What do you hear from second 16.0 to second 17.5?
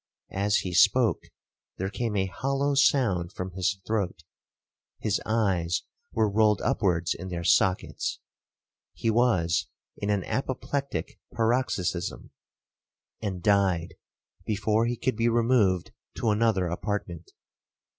to another apartment.